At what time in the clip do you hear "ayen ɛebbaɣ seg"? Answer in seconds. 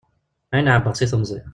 0.53-1.09